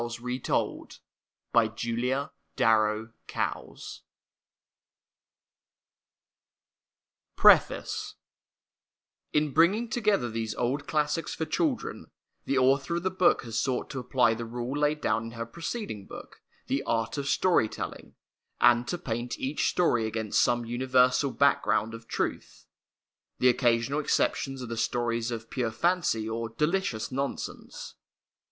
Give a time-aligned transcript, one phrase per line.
[0.01, 0.69] (Sliintjpi
[1.53, 2.23] ©ci,a:3!)7:J36
[3.37, 4.01] 'hj» f
[7.35, 8.15] PREFACE
[9.31, 12.07] In bringing together these old classics for children,
[12.45, 15.45] the author of the book has sought to apply the rule laid down in her
[15.45, 18.15] preceding book, The Art of Story Telling,
[18.59, 22.65] and to paint each story against some universal background of truth.
[23.37, 27.93] The occasional exceptions are the stories of pure fancy or delicious nonsense.